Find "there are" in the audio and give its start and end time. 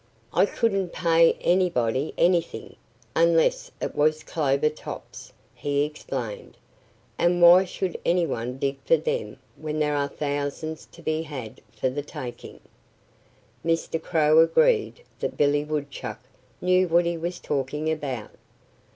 9.77-10.07